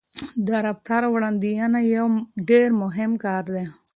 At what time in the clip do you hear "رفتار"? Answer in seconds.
0.65-1.03